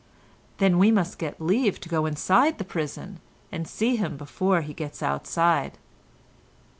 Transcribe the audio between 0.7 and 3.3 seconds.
we must get leave to go inside the prison,